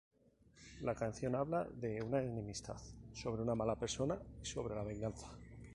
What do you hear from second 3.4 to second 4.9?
una mala persona y sobre la